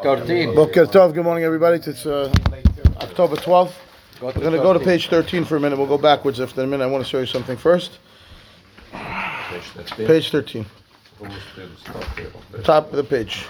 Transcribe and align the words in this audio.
13. 0.00 0.54
Boker 0.54 0.86
Tov, 0.86 1.12
good 1.12 1.24
morning 1.24 1.42
everybody. 1.42 1.78
It's 1.84 2.06
uh, 2.06 2.32
October 3.00 3.34
12th. 3.34 3.72
We're 4.22 4.32
going 4.32 4.52
to 4.52 4.58
go 4.58 4.72
to 4.72 4.78
page 4.78 5.08
13 5.08 5.44
for 5.44 5.56
a 5.56 5.60
minute. 5.60 5.76
We'll 5.76 5.88
go 5.88 5.98
backwards 5.98 6.38
after 6.38 6.62
a 6.62 6.66
minute. 6.68 6.84
I 6.84 6.86
want 6.86 7.02
to 7.02 7.10
show 7.10 7.18
you 7.18 7.26
something 7.26 7.56
first. 7.56 7.98
Page 9.96 10.30
13. 10.30 10.66
Top 12.62 12.92
of 12.92 12.96
the 12.96 13.02
page. 13.02 13.44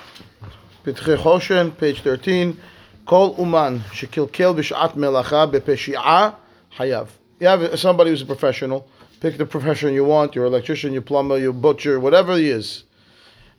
Pitche 0.85 1.19
Choshen, 1.19 1.77
page 1.77 2.01
13. 2.01 2.59
Kol 3.05 3.37
Uman, 3.37 3.81
shekilkel 3.81 4.57
b'shat 4.57 4.95
melacha 4.95 5.53
b'peshi'a 5.53 6.35
hayav. 6.79 7.09
You 7.41 7.47
have 7.49 7.79
somebody 7.79 8.09
who's 8.09 8.23
a 8.23 8.27
professional. 8.27 8.89
Pick 9.21 9.37
the 9.37 9.45
profession 9.45 9.93
you 9.93 10.07
want, 10.07 10.35
your 10.35 10.47
electrician, 10.47 10.95
your 10.95 11.03
plumber, 11.03 11.37
your 11.37 11.53
butcher, 11.53 12.01
whatever 12.01 12.39
he 12.39 12.49
is. 12.49 12.85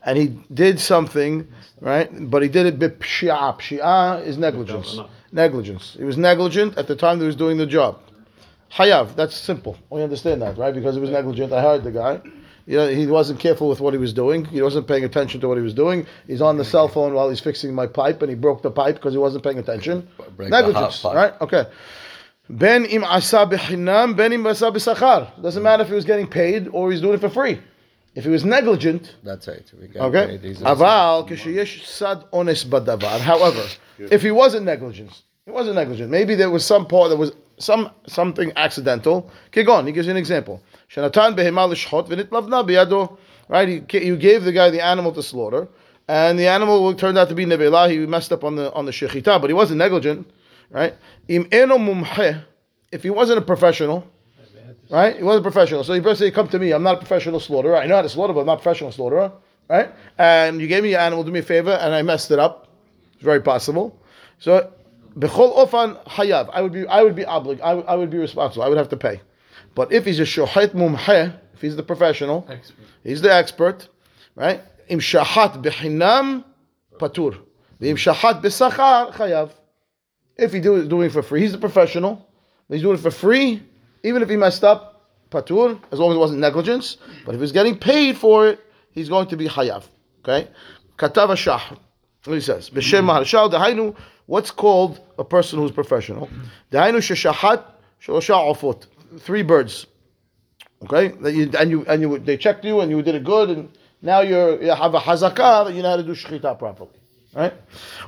And 0.04 0.18
he 0.18 0.28
did 0.54 0.80
something, 0.80 1.48
right? 1.82 2.10
But 2.30 2.42
he 2.42 2.50
did 2.50 2.66
it 2.66 2.80
b'pshi'a. 2.80 3.60
Pshi'a 3.60 3.80
Pshia 3.80 4.26
is 4.26 4.38
negligence. 4.38 5.00
Negligence. 5.32 5.96
He 5.98 6.04
was 6.04 6.18
negligent 6.18 6.78
at 6.78 6.88
the 6.88 6.96
time 6.96 7.20
that 7.20 7.26
he 7.26 7.28
was 7.28 7.36
doing 7.36 7.58
the 7.58 7.66
job. 7.66 8.00
Hayav, 8.72 9.16
that's 9.16 9.36
simple. 9.36 9.78
We 9.90 10.02
understand 10.04 10.42
that, 10.42 10.58
right? 10.58 10.74
Because 10.74 10.96
he 10.96 11.02
was 11.02 11.10
negligent. 11.10 11.52
I 11.52 11.62
hired 11.62 11.84
the 11.84 11.92
guy. 11.92 12.22
You 12.66 12.78
know, 12.78 12.88
he 12.88 13.08
wasn't 13.08 13.40
careful 13.40 13.68
with 13.68 13.80
what 13.80 13.94
he 13.94 13.98
was 14.00 14.14
doing. 14.14 14.46
He 14.46 14.62
wasn't 14.62 14.88
paying 14.88 15.04
attention 15.04 15.42
to 15.42 15.48
what 15.48 15.58
he 15.58 15.64
was 15.64 15.74
doing. 15.74 16.06
He's 16.28 16.42
on 16.42 16.58
the 16.58 16.66
cell 16.66 16.88
phone 16.88 17.16
while 17.16 17.28
he's 17.30 17.40
fixing 17.40 17.74
my 17.74 17.88
pipe, 17.88 18.22
and 18.22 18.30
he 18.30 18.36
broke 18.36 18.62
the 18.62 18.70
pipe 18.70 18.96
because 18.96 19.14
he 19.14 19.18
wasn't 19.18 19.44
paying 19.44 19.58
attention. 19.58 20.08
Break 20.38 20.52
Negligence, 20.52 21.04
right? 21.04 21.34
Okay. 21.42 21.66
Ben 22.48 22.86
im 22.86 23.04
asa 23.04 23.48
b'chinam, 23.48 24.16
ben 24.16 24.34
im 24.34 24.46
asa 24.46 24.72
b'sachar. 24.72 25.42
Doesn't 25.42 25.64
matter 25.64 25.82
if 25.82 25.90
he 25.90 25.96
was 25.96 26.06
getting 26.06 26.28
paid 26.28 26.68
or 26.72 26.92
he's 26.92 27.02
doing 27.02 27.16
it 27.16 27.22
for 27.22 27.30
free. 27.30 27.60
If 28.20 28.26
he 28.26 28.32
was 28.32 28.44
negligent, 28.44 29.16
That's 29.24 29.48
it. 29.48 29.72
We 29.80 29.88
Okay. 29.98 30.38
paid. 30.42 30.58
Aval 30.58 31.26
ksheyesh 31.30 31.86
sad 31.86 32.26
ones 32.34 32.66
badavar. 32.66 33.20
However, 33.22 33.64
if 33.98 34.22
he 34.22 34.32
wasn't 34.32 34.66
negligent, 34.66 35.12
he 35.46 35.52
wasn't 35.52 35.76
negligent. 35.76 36.12
Maybe 36.12 36.36
there 36.36 36.50
was 36.50 36.66
some 36.66 36.86
part 36.86 37.12
that 37.12 37.16
was 37.16 37.32
some 37.60 37.90
something 38.08 38.52
accidental. 38.58 39.32
Kigon, 39.54 39.86
he 39.88 39.94
gives 39.94 40.08
you 40.08 40.12
an 40.12 40.18
example. 40.18 40.62
Shenatan 40.92 41.34
behema 41.38 41.64
l'shchot 41.70 42.10
v'nitlavna 42.10 42.68
biyado. 42.68 43.18
Right, 43.48 43.90
he, 43.90 44.06
you 44.06 44.18
gave 44.18 44.44
the 44.44 44.52
guy 44.52 44.70
the 44.70 44.84
animal 44.84 45.14
to 45.14 45.24
slaughter, 45.24 45.70
and 46.10 46.38
the 46.38 46.48
animal 46.48 46.94
turned 46.94 47.18
out 47.18 47.30
to 47.30 47.36
be 47.36 47.46
nevela. 47.46 47.90
He 47.90 48.00
messed 48.06 48.34
up 48.34 48.44
on 48.44 48.58
the 48.58 48.70
on 48.74 48.86
the 48.86 48.92
shechita, 48.92 49.40
but 49.40 49.50
he 49.50 49.54
wasn't 49.54 49.78
negligent. 49.78 50.30
Right? 50.70 50.94
Im 51.30 51.48
eno 51.54 51.78
mumche. 51.78 52.44
If 52.92 53.04
he 53.04 53.12
wasn't 53.12 53.38
a 53.40 53.46
professional, 53.54 54.04
right? 54.90 55.16
He 55.18 55.24
wasn't 55.24 55.44
professional. 55.44 55.84
So 55.84 55.94
he 55.94 56.00
basically 56.00 56.32
come 56.32 56.48
to 56.50 56.60
me. 56.60 56.72
I'm 56.72 56.84
not 56.84 56.96
a 56.96 56.98
professional 56.98 57.40
slaughterer. 57.40 57.76
I 57.76 57.86
know 57.86 57.96
how 57.96 58.02
to 58.02 58.10
slaughter, 58.10 58.34
but 58.34 58.42
I'm 58.42 58.46
not 58.48 58.60
a 58.60 58.62
professional 58.62 58.92
slaughterer, 58.92 59.32
right? 59.70 59.92
And 60.18 60.60
you 60.60 60.68
gave 60.68 60.84
me 60.84 60.92
your 60.92 61.00
animal, 61.00 61.24
do 61.24 61.32
me 61.32 61.40
a 61.40 61.44
favor, 61.44 61.72
and 61.72 61.94
I 61.94 62.02
messed 62.02 62.32
it 62.32 62.40
up. 62.40 62.68
It's 63.14 63.24
very 63.24 63.42
possible. 63.42 64.00
So, 64.40 64.72
bechol 65.18 65.56
ofan 65.58 66.04
hayav. 66.06 66.50
I 66.54 66.62
would 66.62 66.72
be, 66.74 66.88
I 66.88 67.04
would 67.04 67.16
be 67.16 67.24
oblig. 67.24 67.62
I, 67.62 67.74
would- 67.74 67.86
I 67.86 67.96
would 67.96 68.10
be 68.10 68.18
responsible. 68.18 68.64
I 68.64 68.70
would 68.70 68.78
have 68.78 68.90
to 68.90 68.98
pay. 68.98 69.22
But 69.76 69.92
if 69.92 70.06
he's 70.06 70.20
a 70.20 70.24
shohet 70.24 70.70
mumhe, 70.70 71.38
if 71.54 71.62
he's 71.62 71.76
the 71.76 71.84
professional, 71.84 72.46
expert. 72.50 72.76
he's 73.04 73.22
the 73.22 73.34
expert, 73.34 73.88
right? 74.36 74.62
Im 74.88 75.00
shahat 75.00 75.62
behinam 75.62 76.44
patur. 76.98 77.38
Im 77.82 77.96
shahat 77.96 78.42
besachar 78.42 79.12
chayav. 79.14 79.52
If 80.38 80.54
he 80.54 80.62
do 80.62 80.88
doing 80.88 81.08
it 81.08 81.12
for 81.12 81.22
free, 81.22 81.42
he's 81.42 81.52
the 81.52 81.58
professional. 81.58 82.26
He's 82.70 82.82
doing 82.82 82.96
it 82.98 83.02
for 83.02 83.12
free, 83.12 83.62
even 84.03 84.23
if 84.23 84.29
he 84.29 84.37
messed 84.37 84.65
up, 84.65 84.95
patur, 85.31 85.81
as 85.91 85.99
long 85.99 86.11
as 86.11 86.17
it 86.17 86.19
wasn't 86.19 86.41
negligence. 86.41 86.99
But 87.25 87.35
if 87.35 87.41
he's 87.41 87.53
getting 87.53 87.77
paid 87.79 88.17
for 88.17 88.49
it, 88.49 88.61
he's 88.93 89.09
going 89.09 89.29
to 89.29 89.37
be 89.37 89.49
hayav. 89.49 89.85
Okay? 90.21 90.49
Katav 90.99 91.37
shah. 91.37 91.61
What 92.25 92.35
he 92.35 92.41
says. 92.41 92.71
B'shem 92.71 93.05
maharshal 93.05 93.51
dahainu. 93.51 93.95
What's 94.27 94.51
called 94.51 95.01
a 95.19 95.25
person 95.25 95.59
who's 95.59 95.71
professional? 95.71 96.31
Dahainu 96.73 96.99
sheshahat 96.99 97.65
shlosha 98.03 98.37
ofot. 98.55 98.87
Three 99.21 99.43
birds. 99.43 99.87
Okay? 100.85 101.09
That 101.09 101.33
you, 101.35 101.51
and 101.59 101.71
you 101.71 101.85
and 101.87 102.03
you 102.03 102.19
they 102.19 102.37
checked 102.37 102.65
you 102.65 102.81
and 102.81 102.91
you 102.91 103.03
did 103.03 103.15
it 103.15 103.25
good 103.25 103.51
and 103.51 103.69
now 104.01 104.21
you're 104.21 104.63
you 104.63 104.71
have 104.71 104.95
a 104.95 105.01
hazakah 105.01 105.67
that 105.67 105.75
you 105.75 105.83
know 105.83 105.91
how 105.91 105.97
to 105.97 106.03
do 106.03 106.13
shechita 106.13 106.59
properly. 106.59 106.91
Right? 107.35 107.53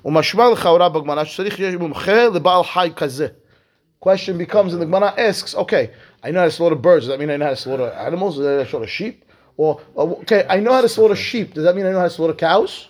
ומשמע 0.04 0.50
לכאורה 0.50 0.88
בגמרא 0.88 1.24
שצריך 1.24 1.60
להיות 1.60 1.80
מומחה 1.80 2.28
לבעל 2.34 2.64
חי 2.64 2.90
כזה. 2.96 3.28
Question 4.01 4.37
becomes, 4.39 4.73
and 4.73 4.81
the 4.81 4.85
Gemara 4.87 5.13
asks, 5.15 5.53
okay, 5.53 5.91
I 6.23 6.31
know 6.31 6.39
how 6.39 6.45
to 6.45 6.51
slaughter 6.51 6.75
birds. 6.75 7.05
Does 7.05 7.13
that 7.13 7.19
mean 7.19 7.29
I 7.29 7.37
know 7.37 7.45
how 7.45 7.51
to 7.51 7.55
slaughter 7.55 7.91
animals? 7.91 8.35
Does 8.35 8.45
that 8.45 8.49
mean 8.49 8.53
I 8.53 8.57
know 8.57 8.63
how 8.63 8.65
to 8.65 8.69
slaughter 8.71 8.87
sheep? 8.87 9.25
Or, 9.57 9.81
or, 9.93 10.17
okay, 10.21 10.43
I 10.49 10.59
know 10.59 10.73
how 10.73 10.81
to 10.81 10.89
slaughter 10.89 11.15
sheep. 11.15 11.53
Does 11.53 11.63
that 11.63 11.75
mean 11.75 11.85
I 11.85 11.91
know 11.91 11.99
how 11.99 12.05
to 12.05 12.09
slaughter 12.09 12.33
cows? 12.33 12.87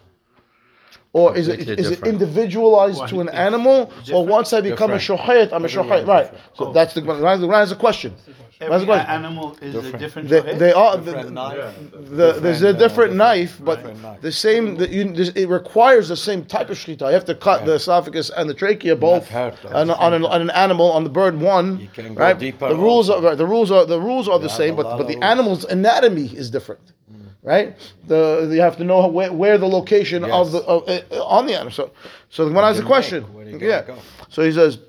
Or 1.14 1.36
is 1.36 1.50
it 1.50 1.58
Completely 1.58 1.84
it 1.86 1.90
different. 1.90 2.14
individualized 2.14 3.08
to 3.10 3.20
an 3.20 3.30
animal? 3.30 3.92
Or 4.14 4.26
once 4.26 4.54
I 4.54 4.62
become 4.62 4.92
a 4.92 4.96
shohet, 4.96 5.52
I'm 5.52 5.66
a 5.66 5.68
shohet, 5.68 6.08
right? 6.08 6.32
So 6.54 6.72
that's 6.72 6.94
the 6.94 7.02
Gemara. 7.02 7.38
The 7.38 7.48
Gemara 7.48 7.58
has 7.60 7.72
a 7.74 7.76
question. 7.76 8.16
That's 8.60 8.74
Every 8.74 8.86
the 8.86 8.94
question. 8.94 9.10
animal 9.10 9.58
is 9.60 9.74
a 9.76 9.98
different 9.98 10.30
They, 10.30 10.40
they 10.56 10.72
are 10.72 10.96
Different 10.96 11.26
the, 11.26 11.32
knife. 11.32 11.76
the, 11.92 12.34
there's 12.34 12.62
a 12.62 12.72
different 12.74 13.16
knife, 13.16 13.60
but 13.60 13.84
knife. 13.98 14.22
the 14.22 14.32
same. 14.32 14.76
The, 14.78 14.88
you, 14.88 15.12
it 15.36 15.50
requires 15.50 16.10
the 16.10 16.16
same 16.16 16.46
type 16.46 16.70
of 16.70 16.78
shechita. 16.78 17.08
You 17.08 17.14
have 17.14 17.26
to 17.26 17.34
cut 17.36 17.66
the 17.66 17.74
esophagus 17.74 18.30
and 18.30 18.48
the 18.48 18.54
trachea 18.54 18.96
both 18.96 19.28
hurt, 19.28 19.56
that's 19.64 19.74
on, 19.74 19.90
on, 19.90 20.14
an, 20.14 20.26
on 20.26 20.42
an 20.44 20.52
animal 20.52 20.92
on 20.92 21.04
the 21.04 21.10
bird 21.10 21.40
one. 21.42 21.80
You 21.80 21.88
can 21.88 22.14
go 22.14 22.22
right? 22.22 22.38
deeper 22.38 22.70
The 22.70 22.76
rules 22.76 23.10
also. 23.10 23.28
are 23.30 23.36
the 23.36 23.48
rules 23.48 23.72
are 23.72 23.86
the 23.86 24.00
rules 24.00 24.28
are 24.30 24.38
the 24.40 24.48
same, 24.48 24.76
but 24.76 24.96
but 24.98 25.08
the 25.08 25.18
animal's 25.24 25.66
anatomy 25.66 26.28
is 26.28 26.52
different. 26.52 26.82
Mm 27.12 27.21
right? 27.44 27.76
The 28.08 28.50
you 28.52 28.62
have 28.62 28.78
to 28.78 28.84
know 28.84 29.08
where, 29.08 29.32
where 29.32 29.58
the 29.58 29.68
location 29.68 30.24
yes. 30.24 30.32
of 30.32 30.52
the 30.52 30.60
of, 30.60 30.88
uh, 30.88 31.24
on 31.24 31.46
the 31.48 31.56
animal. 31.56 31.72
So, 31.72 31.92
so 32.30 32.46
when 32.52 32.64
I 32.64 32.70
ask 32.70 32.80
the 32.80 32.86
question, 32.86 33.26
yeah. 33.60 33.84
Go? 33.84 33.98
So 34.30 34.44
he 34.44 34.52
says, 34.52 34.80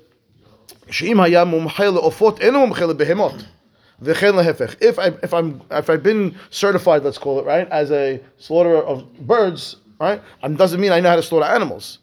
If 4.81 4.99
I 4.99 5.07
if 5.23 5.33
I'm 5.33 5.61
if 5.71 5.89
I've 5.89 6.03
been 6.03 6.37
certified, 6.49 7.03
let's 7.03 7.17
call 7.17 7.39
it 7.39 7.45
right, 7.45 7.67
as 7.69 7.91
a 7.91 8.21
slaughterer 8.37 8.83
of 8.83 9.11
birds, 9.19 9.77
right, 9.99 10.21
and 10.41 10.57
doesn't 10.57 10.79
mean 10.79 10.91
I 10.91 10.99
know 10.99 11.09
how 11.09 11.15
to 11.15 11.23
slaughter 11.23 11.45
animals. 11.45 11.99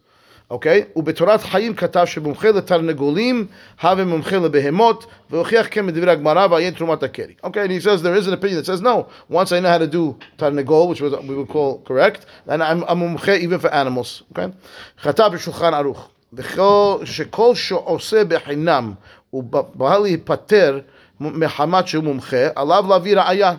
Okay? 0.52 0.86
ובתורת 0.96 1.44
חיים 1.44 1.76
כתב 1.76 2.06
שמומחה 2.06 2.50
לתרנגולים, 2.52 3.48
הווה 3.82 4.06
מומחה 4.06 4.38
לבהמות, 4.38 5.06
והוכיח 5.30 5.68
כן 5.72 5.86
מדברי 5.86 6.12
הגמרא 6.12 6.48
ועיין 6.52 6.74
תרומת 6.74 7.04
הקרי. 7.04 7.34
Okay, 7.44 7.64
and 7.66 7.72
he 7.72 7.80
says 7.80 8.02
there 8.04 8.16
is 8.16 8.28
an 8.28 8.34
opinion 8.34 8.58
that 8.58 8.66
says 8.66 8.82
no. 8.82 9.08
Once 9.30 9.52
I 9.52 9.60
know 9.60 9.70
how 9.70 9.80
to 9.80 9.88
do 9.88 10.16
tarnegol, 10.38 10.88
which 10.90 11.02
was 11.02 11.14
we 11.28 11.36
would 11.36 11.50
call 11.50 11.82
correct, 11.86 12.26
then 12.46 12.62
I'm 12.62 12.84
a 12.84 12.96
מומחה 12.96 13.40
even 13.40 13.60
for 13.60 13.74
animals. 13.74 14.22
Okay? 14.32 14.52
כתב 15.04 15.30
בשולחן 15.34 15.74
ערוך. 15.74 16.10
וכל- 16.34 17.06
שכל 17.06 17.56
שעושה 17.56 18.24
בחינם 18.24 18.94
ובא 19.34 19.98
להיפטר 19.98 20.80
מחמת 21.20 21.88
שהוא 21.88 22.04
מומחה, 22.04 22.48
עליו 22.56 22.86
להביא 22.90 23.18
ראיה. 23.18 23.54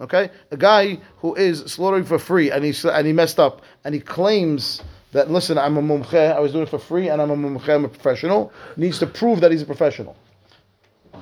Okay, 0.00 0.28
a 0.52 0.56
guy 0.56 0.98
who 1.20 1.34
is 1.34 1.72
slaughtering 1.72 2.04
for 2.04 2.18
free 2.20 2.52
and 2.52 2.62
he 2.64 2.72
and 2.88 3.04
he 3.04 3.12
messed 3.12 3.40
up 3.40 3.62
and 3.84 3.92
he 3.94 4.00
claims 4.00 4.80
that 5.13 5.31
listen, 5.31 5.57
I'm 5.57 5.77
a 5.77 5.81
mumche, 5.81 6.35
I 6.35 6.39
was 6.39 6.51
doing 6.51 6.63
it 6.63 6.69
for 6.69 6.79
free, 6.79 7.09
and 7.09 7.21
I'm 7.21 7.31
a 7.31 7.35
mumche, 7.35 7.69
I'm 7.69 7.85
a 7.85 7.89
professional. 7.89 8.51
Needs 8.77 8.99
to 8.99 9.07
prove 9.07 9.41
that 9.41 9.51
he's 9.51 9.61
a 9.61 9.65
professional. 9.65 10.15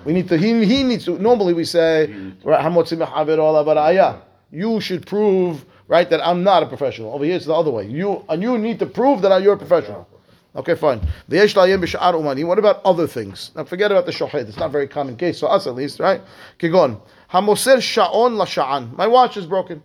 We 0.06 0.14
need 0.14 0.28
to. 0.30 0.38
He, 0.38 0.66
he 0.66 0.84
needs 0.84 1.06
to. 1.06 1.20
Normally 1.20 1.54
we 1.54 1.66
say. 1.66 2.08
You 4.54 4.82
should 4.82 5.06
prove 5.06 5.66
right 5.88 6.10
that 6.10 6.26
I'm 6.26 6.44
not 6.44 6.64
a 6.64 6.66
professional. 6.66 7.14
Over 7.14 7.26
here 7.26 7.36
it's 7.36 7.46
the 7.46 7.54
other 7.54 7.72
way. 7.72 7.88
You 7.88 8.26
and 8.28 8.42
you 8.42 8.58
need 8.58 8.80
to 8.80 8.86
prove 8.86 9.22
that 9.22 9.42
you're 9.44 9.54
a 9.54 9.58
professional. 9.58 10.08
Okay, 10.54 10.76
fine. 10.76 11.00
What 11.30 12.60
about 12.60 12.82
other 12.84 13.08
things? 13.08 13.52
Now 13.56 13.64
forget 13.64 13.92
about 13.92 14.06
the 14.06 14.12
shohet. 14.12 14.50
It's 14.50 14.58
not 14.58 14.66
a 14.66 14.70
very 14.70 14.88
common 14.88 15.16
case 15.16 15.40
for 15.40 15.50
us 15.50 15.66
at 15.66 15.76
least, 15.76 16.00
right? 16.00 16.22
Kigon. 16.60 17.00
Hamoser 17.32 17.78
sha'on 17.78 18.36
la 18.36 18.46
sha'an. 18.46 18.94
My 18.98 19.08
watch 19.08 19.38
is 19.38 19.46
broken. 19.46 19.82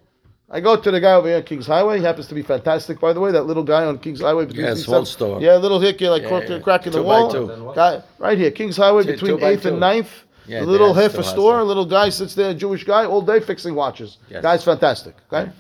I 0.49 0.61
go 0.61 0.77
to 0.77 0.91
the 0.93 1.01
guy 1.01 1.13
over 1.15 1.27
here 1.27 1.39
on 1.39 1.43
King's 1.43 1.67
Highway. 1.67 1.99
He 1.99 2.05
happens 2.05 2.29
to 2.29 2.35
be 2.35 2.43
fantastic, 2.43 3.01
by 3.01 3.13
the 3.13 3.19
way. 3.21 3.33
That 3.33 3.43
little 3.45 3.65
guy 3.65 3.85
on 3.85 3.99
King's 3.99 4.21
Highway. 4.21 4.45
between 4.47 4.65
wall 4.65 4.77
Highway- 4.87 5.05
store. 5.05 5.41
Yeah, 5.41 5.57
little 5.57 5.81
hickey 5.81 6.09
like 6.09 6.23
Yeah, 6.23 6.29
crack, 6.29 6.49
yeah. 6.49 6.59
crack 6.61 6.87
in 6.87 6.93
the 6.93 7.03
wall. 7.03 7.73
Guy, 7.75 8.01
right 8.19 8.39
here, 8.39 8.53
King's 8.53 8.77
Highway 8.77 9.03
Two- 9.05 9.13
between 9.13 9.39
8th 9.43 9.65
and 9.65 9.77
two. 9.77 9.81
9th. 9.81 10.09
Yeah, 10.49 10.61
the 10.61 10.67
little 10.67 10.95
heifer 10.95 11.25
store, 11.25 11.57
that. 11.57 11.63
a 11.63 11.65
little 11.65 11.85
guy 11.87 12.09
sits 12.09 12.37
there, 12.37 12.51
a 12.51 12.55
Jewish 12.55 12.85
guy, 12.85 13.05
all 13.05 13.21
day 13.21 13.41
fixing 13.41 13.75
watches. 13.75 14.19
Yes. 14.31 14.43
Guy's 14.43 14.63
fantastic. 14.63 15.17
Okay, 15.33 15.51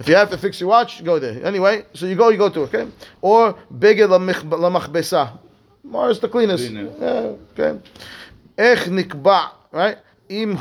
if 0.00 0.08
you 0.08 0.14
have 0.14 0.30
to 0.30 0.38
fix 0.38 0.58
your 0.58 0.70
watch, 0.70 1.04
go 1.04 1.18
there. 1.18 1.44
Anyway, 1.44 1.84
so 1.92 2.06
you 2.06 2.14
go, 2.14 2.30
you 2.30 2.38
go 2.38 2.48
to 2.48 2.60
okay, 2.62 2.86
or 3.20 3.54
bege 3.76 4.08
lamachbesa, 4.08 5.38
Mars 5.84 6.18
the 6.20 6.28
cleanest. 6.28 6.70
Yeah, 6.70 7.32
okay. 7.58 7.78
Ech 8.56 8.78
nikba, 8.88 9.50
right? 9.70 9.98
Im. 10.40 10.56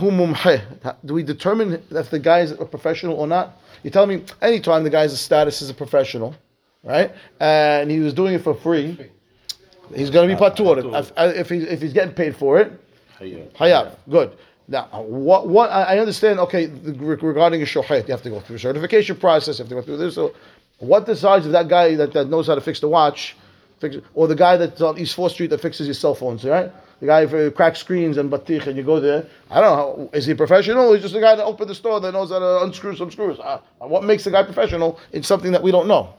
Do 1.06 1.14
we 1.14 1.24
determine 1.24 1.82
if 1.92 2.10
the 2.10 2.20
guy 2.20 2.40
is 2.42 2.52
a 2.52 2.66
professional 2.66 3.16
or 3.16 3.28
not? 3.28 3.60
You 3.84 3.90
tell 3.90 4.06
me 4.06 4.24
anytime 4.42 4.84
the 4.84 4.90
guy's 4.90 5.20
status 5.20 5.62
is 5.62 5.70
a 5.70 5.74
professional, 5.74 6.36
right? 6.84 7.12
And 7.40 7.90
he 7.90 8.00
was 8.00 8.14
doing 8.14 8.34
it 8.36 8.44
for 8.44 8.54
free. 8.54 8.98
He's 9.96 10.10
going 10.10 10.30
to 10.30 10.36
be 10.36 10.40
patur. 10.40 10.78
If, 11.00 11.12
if, 11.18 11.50
he, 11.50 11.58
if 11.58 11.82
he's 11.82 11.94
getting 11.94 12.14
paid 12.14 12.36
for 12.36 12.60
it, 12.60 12.72
Hayab. 13.56 13.96
Good. 14.10 14.38
Now, 14.68 14.88
what 15.04 15.48
what 15.50 15.70
I 15.70 16.00
understand? 16.00 16.40
Okay, 16.40 16.66
the- 16.68 16.94
regarding 16.94 17.62
a 17.62 17.66
shohet, 17.66 18.08
you 18.08 18.12
have 18.14 18.22
to 18.24 18.30
go 18.30 18.40
through 18.40 18.56
a 18.56 18.60
certification 18.60 19.18
process. 19.18 19.60
You 19.60 19.64
have 19.64 19.70
to 19.70 19.76
go 19.76 19.82
through 19.82 19.98
this. 19.98 20.16
So, 20.16 20.34
What 20.80 21.06
decides 21.06 21.46
if 21.46 21.52
that 21.52 21.68
guy 21.68 21.96
that, 21.96 22.14
that 22.14 22.30
knows 22.30 22.48
how 22.48 22.56
to 22.56 22.62
fix 22.62 22.80
the 22.80 22.88
watch, 22.88 23.36
fix, 23.80 23.98
or 24.14 24.28
the 24.28 24.36
guy 24.36 24.58
that's 24.58 24.82
on 24.82 24.98
East 24.98 25.16
4th 25.18 25.32
Street 25.32 25.50
that 25.50 25.60
fixes 25.62 25.88
your 25.88 25.94
cell 25.94 26.16
phones, 26.16 26.44
right? 26.46 26.72
The 27.01 27.07
guy 27.07 27.27
who 27.27 27.51
cracks 27.51 27.81
screens 27.81 28.17
and 28.17 28.31
batich, 28.31 28.67
and 28.67 28.77
you 28.77 28.83
go 28.83 29.01
there. 29.01 29.27
I 29.51 29.61
don't 29.61 29.71
know. 29.71 29.77
How, 29.77 30.11
is 30.13 30.27
he 30.27 30.35
professional? 30.35 30.89
Or 30.89 30.97
is 30.97 31.03
just 31.03 31.15
the 31.15 31.21
guy 31.21 31.35
that 31.35 31.45
opened 31.45 31.69
the 31.69 31.75
store 31.75 32.01
that 32.01 32.13
knows 32.13 32.31
how 32.31 32.39
to 32.39 32.63
unscrew 32.65 32.97
some 32.97 33.11
screws? 33.11 33.39
Uh, 33.39 33.59
what 33.79 34.03
makes 34.03 34.25
the 34.25 34.31
guy 34.31 34.43
professional? 34.43 34.99
It's 35.13 35.29
something 35.29 35.53
that 35.53 35.63
we 35.63 35.71
don't 35.71 35.89
know. 35.89 36.15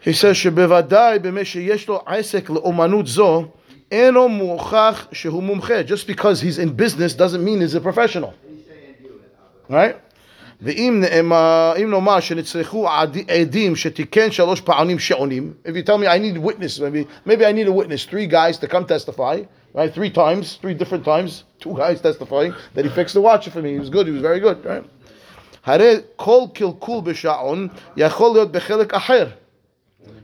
He 0.00 0.12
says, 0.12 0.36
שבוודאי 0.36 1.18
במי 1.18 1.44
שיש 1.44 1.88
לו 1.88 2.02
עסק 2.06 2.50
לאומנות 2.50 3.06
זו, 3.06 3.44
אינו 3.92 4.28
מוכח 4.28 5.08
שהוא 5.12 5.42
מומחה. 5.42 5.82
Just 5.84 6.06
because 6.06 6.40
he's 6.40 6.58
in 6.58 6.70
business 6.74 7.14
doesn't 7.14 7.44
mean 7.44 7.60
he's 7.60 7.74
a 7.74 7.80
professional. 7.80 8.32
Right? 9.68 9.96
ואם 10.64 11.04
נאמר 11.88 12.20
שנצרכו 12.20 12.88
עדים 13.28 13.76
שתיקן 13.76 14.30
שלוש 14.30 14.60
פעמים 14.60 14.98
שעונים, 14.98 15.52
if 15.64 15.70
you 15.70 15.82
tell 15.82 15.98
me 15.98 16.06
I 16.06 16.18
need 16.18 16.38
witness, 16.38 16.80
maybe, 16.80 17.06
maybe 17.24 17.46
I 17.46 17.52
need 17.52 17.66
a 17.66 17.72
witness, 17.72 18.04
three 18.04 18.26
guys 18.26 18.58
to 18.58 18.68
come 18.68 18.84
testify, 18.86 19.42
right? 19.74 19.92
Three 19.94 20.10
times, 20.10 20.58
three 20.60 20.74
different 20.74 21.04
times, 21.04 21.44
two 21.60 21.74
guys 21.74 22.00
testifying 22.00 22.52
that 22.74 22.84
he 22.84 22.90
fixed 22.90 23.14
the 23.14 23.20
watch 23.20 23.48
for 23.48 23.62
me. 23.62 23.72
He 23.72 23.78
was 23.78 23.90
good, 23.90 24.06
he 24.06 24.12
was 24.12 24.22
very 24.22 24.40
good, 24.40 24.64
right? 24.64 24.84
הרי 25.64 26.00
כל 26.16 26.44
קלקול 26.54 27.00
בשעון 27.04 27.68
יכול 27.96 28.32
להיות 28.32 28.52
בחלק 28.52 28.94
אחר. 28.94 29.26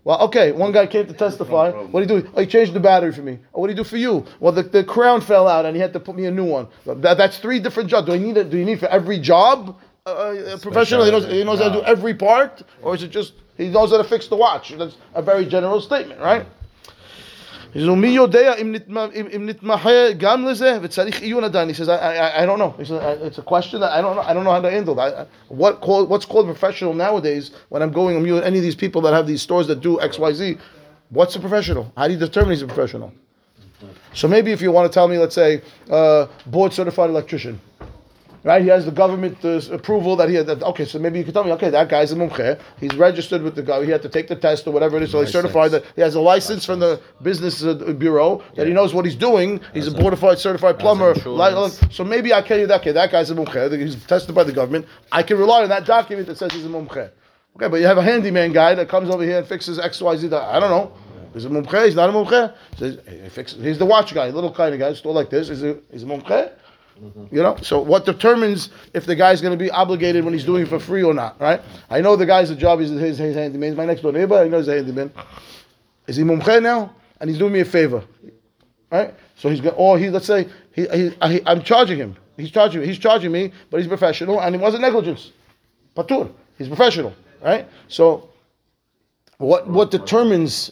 Well, 0.05 0.21
okay, 0.21 0.53
one 0.53 0.71
guy 0.71 0.87
came 0.87 1.07
to 1.09 1.13
testify. 1.13 1.71
What 1.73 2.01
did 2.01 2.11
he 2.11 2.21
do? 2.21 2.31
Oh, 2.35 2.41
he 2.41 2.47
changed 2.47 2.73
the 2.75 2.81
battery 2.81 3.13
for 3.13 3.23
me. 3.23 3.41
Oh, 3.53 3.61
what 3.61 3.67
did 3.67 3.77
he 3.77 3.83
do 3.83 3.89
for 3.89 3.97
you? 3.97 4.25
Well, 4.39 4.53
the, 4.53 4.63
the 4.63 4.85
crown 4.85 5.21
fell 5.21 5.49
out 5.49 5.67
and 5.67 5.75
he 5.75 5.83
had 5.83 5.93
to 5.95 6.01
put 6.01 6.15
me 6.15 6.27
a 6.27 6.31
new 6.31 6.45
one. 6.45 6.69
That, 6.87 7.19
that's 7.19 7.39
three 7.39 7.59
different 7.59 7.91
jobs. 7.91 8.07
Do 8.07 8.13
I 8.13 8.19
need 8.19 8.37
it? 8.37 8.49
Do 8.49 8.57
you 8.57 8.65
need 8.65 8.79
for 8.79 8.87
every 8.87 9.19
job? 9.19 9.77
uh, 10.08 10.10
uh, 10.10 10.56
a, 10.56 10.58
professional? 10.58 11.06
He 11.06 11.12
knows, 11.12 11.28
he 11.28 11.44
knows 11.44 11.60
no. 11.60 11.70
how 11.70 11.76
to 11.76 11.82
do 11.82 11.86
every 11.86 12.16
part, 12.16 12.64
or 12.82 12.96
is 12.96 13.04
it 13.04 13.10
just 13.10 13.34
he 13.56 13.70
knows 13.70 13.92
how 13.92 13.98
to 13.98 14.04
fix 14.04 14.28
the 14.28 14.36
watch? 14.36 14.74
That's 14.76 14.96
a 15.14 15.22
very 15.22 15.46
general 15.46 15.80
statement, 15.80 16.20
right? 16.20 16.44
He 17.74 17.82
says, 21.76 21.88
I, 21.88 21.98
I, 21.98 22.42
I 22.42 22.46
don't 22.48 22.58
know. 22.58 22.74
Says, 22.80 23.22
it's 23.22 23.38
a 23.38 23.44
question 23.44 23.80
that 23.82 23.92
I 23.92 24.02
don't 24.02 24.16
know. 24.16 24.24
I 24.24 24.34
don't 24.34 24.44
know 24.44 24.52
how 24.52 24.62
to 24.62 24.72
handle 24.72 24.96
that. 24.96 25.28
What 25.50 25.82
call, 25.82 26.08
what's 26.08 26.26
called 26.26 26.48
professional 26.48 26.96
nowadays 26.96 27.52
when 27.70 27.84
I'm 27.84 27.92
going, 27.92 28.18
I'm 28.18 28.26
you 28.26 28.40
any 28.40 28.58
of 28.58 28.64
these 28.64 28.74
people 28.74 29.04
that 29.04 29.14
have 29.14 29.28
these 29.28 29.44
stores 29.44 29.68
that 29.68 29.82
do 29.82 30.02
X, 30.02 30.18
Y, 30.18 30.34
Z. 30.34 30.58
What's 31.12 31.36
a 31.36 31.40
professional? 31.40 31.94
How 31.96 32.08
do 32.08 32.14
you 32.14 32.20
determine 32.20 32.50
he's 32.50 32.64
a 32.64 32.68
professional? 32.68 33.14
So 34.16 34.28
maybe 34.28 34.52
if 34.52 34.62
you 34.64 34.72
want 34.72 34.92
to 34.92 34.94
tell 34.94 35.08
me, 35.08 35.20
let's 35.20 35.36
say, 35.36 35.62
uh, 35.92 36.26
board 36.48 36.74
certified 36.74 37.12
electrician 37.12 37.62
right? 38.44 38.62
He 38.62 38.70
has 38.70 38.86
the 38.86 38.92
government 38.92 39.44
uh, 39.44 39.62
approval 39.72 40.16
that 40.16 40.30
he 40.30 40.36
had. 40.36 40.48
That, 40.48 40.64
okay, 40.64 40.86
so 40.86 41.00
maybe 41.00 41.20
you 41.20 41.26
can 41.26 41.34
tell 41.34 41.44
me, 41.44 41.52
okay, 41.54 41.70
that 41.70 41.90
guy's 41.90 42.12
a 42.12 42.16
mumche. 42.16 42.60
He's 42.80 42.96
registered 42.96 43.42
with 43.42 43.56
the 43.56 43.64
guy. 43.64 43.84
He 43.84 43.92
had 43.92 44.02
to 44.02 44.10
take 44.10 44.28
the 44.28 44.36
test 44.36 44.68
or 44.68 44.72
whatever 44.72 44.98
it 44.98 45.04
is. 45.04 45.12
So 45.12 45.22
he's 45.22 45.32
certified 45.32 45.72
that 45.72 45.86
he 45.96 46.02
has 46.02 46.16
a 46.16 46.22
license 46.22 46.66
from 46.66 46.80
the 46.80 47.02
business 47.22 47.64
uh, 47.64 47.74
bureau 47.98 48.44
that 48.56 48.68
he 48.68 48.74
knows 48.74 48.94
what 48.94 49.06
he's 49.06 49.16
doing. 49.16 49.60
He's 49.74 49.88
a 49.88 49.92
board 49.92 50.14
certified 50.14 50.40
certified 50.40 50.80
plumber. 50.80 51.14
Insurance. 51.14 51.80
so 51.92 52.04
maybe 52.04 52.34
I 52.34 52.42
tell 52.42 52.60
you 52.60 52.68
that 52.68 52.82
okay, 52.82 52.92
that 52.92 53.12
guy's 53.12 53.30
a 53.32 53.36
mumche. 53.36 53.80
He's 53.80 54.04
tested 54.06 54.36
by 54.36 54.44
the 54.44 54.54
government. 54.54 54.86
I 55.12 55.24
can 55.24 55.38
rely 55.38 55.64
on 55.64 55.70
that 55.70 55.86
document 55.86 56.28
that 56.28 56.38
says 56.38 56.52
he's 56.52 56.66
a 56.66 56.70
mumche. 56.70 57.12
Okay, 57.58 57.68
but 57.68 57.80
you 57.80 57.86
have 57.86 57.98
a 57.98 58.04
handyman 58.04 58.54
guy 58.54 58.76
that 58.76 58.88
comes 58.88 59.10
over 59.10 59.24
here 59.24 59.40
and 59.40 59.48
fixes 59.48 59.78
X, 59.78 60.02
Y, 60.02 60.16
Z. 60.16 60.34
I 60.34 60.60
don't 60.60 60.70
know. 60.70 60.94
He's 61.34 61.46
a 61.46 61.50
mumche. 61.50 61.86
He's 61.86 61.96
not 61.96 62.10
a 62.10 62.14
mumche. 62.14 62.54
Says 62.78 63.00
he 63.08 63.30
fixes. 63.30 63.64
He's 63.64 63.78
the 63.78 63.86
watch 63.86 64.14
guy, 64.14 64.30
little 64.30 64.54
kind 64.54 64.74
of 64.74 64.80
guy, 64.80 64.94
store 64.94 65.14
like 65.14 65.30
this. 65.30 65.50
Is 65.50 65.64
a 65.64 65.78
he's 65.92 66.04
a 66.04 66.06
mumche. 66.06 66.52
Mm-hmm. 67.00 67.36
You 67.36 67.44
know, 67.44 67.56
so 67.58 67.80
what 67.80 68.06
determines 68.06 68.70
if 68.94 69.06
the 69.06 69.16
guy's 69.16 69.42
going 69.42 69.58
to 69.58 69.64
be 69.64 69.70
obligated 69.72 70.24
when 70.24 70.34
he's 70.34 70.46
doing 70.46 70.64
it 70.64 70.70
for 70.70 70.80
free 70.80 71.04
or 71.04 71.14
not, 71.14 71.40
right? 71.40 71.62
I 71.90 72.02
know 72.02 72.16
the 72.16 72.26
guy's 72.26 72.50
a 72.50 72.56
job 72.56 72.80
is 72.80 72.90
his, 72.90 73.18
his 73.18 73.36
handyman. 73.36 73.70
He's 73.70 73.78
my 73.78 73.86
next 73.86 74.02
door 74.02 74.12
neighbor. 74.12 74.36
I 74.36 74.48
know 74.48 74.58
he's 74.58 74.68
a 74.68 74.76
handyman. 74.76 75.12
Is 76.08 76.16
he 76.16 76.24
mumche 76.24 76.62
now? 76.62 76.94
And 77.20 77.30
he's 77.30 77.40
doing 77.40 77.54
me 77.54 77.60
a 77.60 77.66
favor, 77.66 78.04
right? 78.92 79.14
So 79.36 79.50
he's 79.50 79.62
going, 79.62 79.76
or 79.76 79.98
he, 79.98 80.10
let's 80.10 80.26
say, 80.26 80.48
he, 80.74 80.88
he, 80.88 81.16
I, 81.22 81.42
I'm 81.46 81.62
charging 81.62 81.98
him. 81.98 82.16
He's 82.38 82.52
charging 82.52 82.82
me. 82.82 82.88
He's 82.88 82.98
charging 82.98 83.32
me, 83.32 83.52
but 83.70 83.80
he's 83.80 83.88
professional 83.88 84.42
and 84.42 84.56
he 84.56 84.62
wasn't 84.62 84.82
negligence. 84.82 85.32
Patur. 85.96 86.32
He's 86.58 86.68
professional, 86.68 87.14
right? 87.44 87.68
So 87.88 88.30
what 89.38 89.68
what 89.68 89.92
determines 89.92 90.72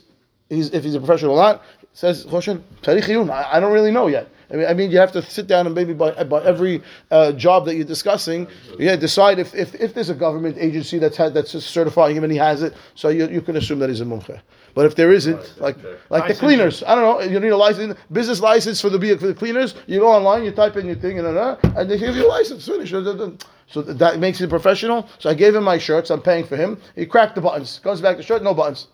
he's, 0.50 0.70
if 0.72 0.84
he's 0.84 0.96
a 0.96 1.00
professional 1.00 1.34
or 1.34 1.42
not? 1.42 1.64
Says 1.94 2.26
Choshen, 2.26 2.62
I, 2.88 3.58
I 3.58 3.60
don't 3.60 3.74
really 3.74 3.92
know 3.92 4.08
yet. 4.08 4.30
I 4.52 4.56
mean, 4.56 4.68
I 4.68 4.74
mean, 4.74 4.92
you 4.92 4.98
have 4.98 5.12
to 5.12 5.22
sit 5.22 5.48
down 5.48 5.66
and 5.66 5.76
maybe 5.76 5.94
by, 5.94 6.12
by 6.24 6.44
every 6.44 6.82
uh, 7.12 7.32
job 7.34 7.66
that 7.66 7.76
you're 7.76 7.86
discussing, 7.86 8.48
yeah, 8.78 8.96
decide 8.96 9.40
if, 9.40 9.54
if, 9.54 9.76
if 9.76 9.94
there's 9.94 10.10
a 10.10 10.16
government 10.16 10.58
agency 10.60 10.98
that's 10.98 11.18
had, 11.18 11.34
that's 11.34 11.52
certifying 11.64 12.16
him 12.16 12.24
and 12.24 12.32
he 12.32 12.38
has 12.40 12.64
it, 12.64 12.74
so 12.96 13.10
you, 13.10 13.28
you 13.28 13.42
can 13.42 13.56
assume 13.58 13.80
that 13.80 13.90
he's 13.90 14.02
a 14.02 14.06
mumche. 14.06 14.40
But 14.76 14.86
if 14.86 14.96
there 14.96 15.12
isn't, 15.12 15.60
like 15.60 15.78
like 16.10 16.28
the 16.28 16.36
cleaners, 16.36 16.84
I 16.84 16.96
don't 16.96 17.04
know, 17.04 17.26
you 17.26 17.40
need 17.40 17.50
a 17.50 17.58
license, 17.58 17.98
business 18.12 18.40
license 18.40 18.80
for 18.80 18.90
the 18.90 19.18
for 19.18 19.28
the 19.28 19.34
cleaners. 19.34 19.76
You 19.88 20.00
go 20.00 20.08
online, 20.08 20.46
you 20.46 20.52
type 20.52 20.78
in 20.78 20.86
your 20.86 20.96
thing, 20.96 21.20
and 21.20 21.28
and 21.76 21.90
they 21.90 21.98
give 21.98 22.16
you 22.16 22.26
a 22.26 22.30
license. 22.30 22.66
Finish. 22.66 22.92
So 22.92 23.82
that 23.82 24.20
makes 24.20 24.40
a 24.42 24.48
professional. 24.48 25.10
So 25.18 25.30
I 25.30 25.34
gave 25.34 25.56
him 25.56 25.64
my 25.64 25.78
shirts. 25.78 26.10
I'm 26.12 26.22
paying 26.22 26.46
for 26.46 26.56
him. 26.56 26.80
He 26.96 27.06
cracked 27.06 27.36
the 27.36 27.42
buttons. 27.42 27.80
Goes 27.80 28.00
back 28.00 28.18
to 28.18 28.24
shirt, 28.24 28.42
no 28.44 28.54
buttons. 28.54 28.88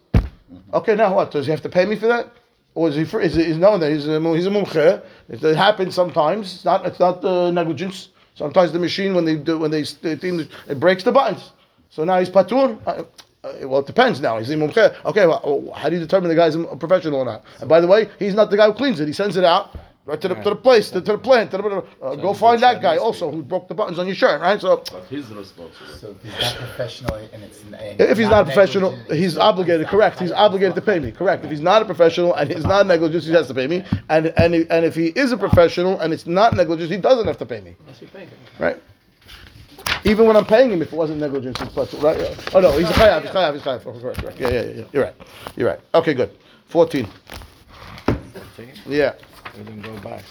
Okay, 0.73 0.95
now 0.95 1.13
what? 1.13 1.31
Does 1.31 1.45
he 1.45 1.51
have 1.51 1.61
to 1.61 1.69
pay 1.69 1.85
me 1.85 1.95
for 1.95 2.07
that? 2.07 2.31
Or 2.75 2.89
is 2.89 2.95
he? 2.95 3.17
Is 3.19 3.35
he 3.35 3.53
known 3.53 3.79
that 3.79 3.91
he's 3.91 4.07
a 4.07 4.19
he's 4.35 4.45
a 4.45 4.49
mumche? 4.49 5.01
It 5.29 5.55
happens 5.55 5.95
sometimes. 5.95 6.53
It's 6.53 6.65
not 6.65 6.85
it's 6.85 6.99
not 6.99 7.23
uh, 7.23 7.49
negligence. 7.49 8.09
Sometimes 8.35 8.73
the 8.73 8.79
machine 8.79 9.15
when 9.15 9.23
they 9.23 9.37
do 9.37 9.57
when 9.57 9.71
they, 9.71 9.83
they 9.83 10.11
it 10.13 10.79
breaks 10.79 11.03
the 11.03 11.11
buttons. 11.13 11.53
So 11.89 12.03
now 12.03 12.19
he's 12.19 12.29
patur. 12.29 12.77
Uh, 12.85 13.03
uh, 13.45 13.67
well, 13.67 13.79
it 13.79 13.87
depends 13.87 14.19
now. 14.19 14.37
He's 14.39 14.49
a 14.49 14.55
mumche. 14.55 14.93
Okay, 15.05 15.25
well, 15.25 15.71
how 15.75 15.87
do 15.87 15.95
you 15.95 16.01
determine 16.01 16.29
the 16.29 16.35
guy's 16.35 16.55
a 16.55 16.63
professional 16.75 17.19
or 17.19 17.25
not? 17.25 17.45
And 17.59 17.69
by 17.69 17.79
the 17.79 17.87
way, 17.87 18.09
he's 18.19 18.33
not 18.33 18.49
the 18.49 18.57
guy 18.57 18.65
who 18.65 18.73
cleans 18.73 18.99
it. 18.99 19.07
He 19.07 19.13
sends 19.13 19.37
it 19.37 19.45
out 19.45 19.73
right 20.05 20.21
to 20.21 20.27
the, 20.27 20.35
to 20.35 20.49
the 20.51 20.55
place, 20.55 20.91
to, 20.91 21.01
to 21.01 21.13
the 21.13 21.17
plant. 21.17 21.51
To 21.51 21.57
the, 21.57 21.85
uh, 22.01 22.15
go 22.15 22.33
find 22.33 22.61
that 22.61 22.81
guy 22.81 22.97
also 22.97 23.31
who 23.31 23.41
broke 23.41 23.67
the 23.67 23.73
buttons 23.73 23.99
on 23.99 24.05
your 24.05 24.15
shirt, 24.15 24.41
right? 24.41 24.59
So 24.59 24.83
He's 25.09 25.27
responsible. 25.29 25.87
So 25.99 26.11
if 26.11 26.21
he's 26.23 26.39
not 26.39 26.55
professional 26.55 27.15
and 27.15 27.43
it's 27.43 27.61
and 27.63 27.99
if 27.99 28.17
he's 28.17 28.29
not 28.29 28.43
a 28.43 28.45
professional, 28.45 28.91
negligent, 28.91 29.19
he's 29.19 29.37
obligated. 29.37 29.87
Correct. 29.87 30.19
He's 30.19 30.31
obligated 30.31 30.75
to 30.75 30.81
pay 30.81 30.99
me. 30.99 31.11
Correct. 31.11 31.43
If 31.43 31.51
he's 31.51 31.61
not 31.61 31.81
a 31.81 31.85
professional 31.85 32.33
and 32.35 32.51
he's 32.51 32.65
not 32.65 32.85
negligent, 32.87 33.23
he 33.23 33.31
has 33.31 33.47
to 33.47 33.53
pay 33.53 33.67
me. 33.67 33.83
And 34.09 34.27
and 34.37 34.55
and 34.55 34.85
if 34.85 34.95
he 34.95 35.07
is 35.07 35.31
a 35.31 35.37
professional 35.37 35.99
and 35.99 36.13
it's 36.13 36.27
not 36.27 36.53
negligent, 36.53 36.91
he 36.91 36.97
doesn't 36.97 37.27
have 37.27 37.37
to 37.37 37.45
pay 37.45 37.61
me. 37.61 37.75
Right. 38.59 38.81
Even 40.03 40.27
when 40.27 40.35
I'm 40.35 40.45
paying 40.45 40.71
him, 40.71 40.83
if 40.83 40.93
it 40.93 40.95
wasn't 40.95 41.19
negligence, 41.19 41.59
it's 41.59 41.73
plus, 41.73 41.91
right? 41.95 42.19
Oh 42.53 42.59
no, 42.59 42.77
he's 42.77 42.87
a 42.89 42.93
chayav. 42.93 43.23
He's 43.23 43.31
chayav. 43.31 43.53
He's 43.53 43.63
chayav. 43.63 43.81
Oh, 43.87 43.99
correct. 43.99 44.21
Correct. 44.21 44.39
Yeah, 44.39 44.49
yeah, 44.49 44.61
yeah. 44.61 44.83
You're 44.93 45.03
right. 45.03 45.15
You're 45.55 45.67
right. 45.67 45.79
Okay, 45.95 46.13
good. 46.13 46.31
Fourteen. 46.67 47.07
Yeah. 48.85 49.13
We 49.57 49.63
didn't 49.63 49.81
go 49.81 49.97
back. 49.99 50.23